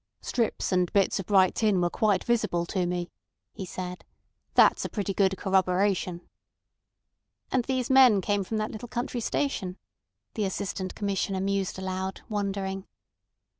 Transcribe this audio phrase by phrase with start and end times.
[0.21, 3.11] "Strips and bits of bright tin were quite visible to me,"
[3.53, 4.03] he said.
[4.55, 6.21] "That's a pretty good corroboration."
[7.51, 9.77] "And these men came from that little country station,"
[10.33, 12.87] the Assistant Commissioner mused aloud, wondering.